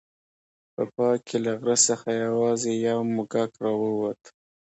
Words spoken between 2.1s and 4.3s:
یوازې یو موږک راووت.